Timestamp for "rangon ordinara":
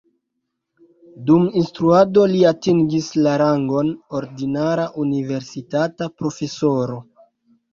3.43-4.87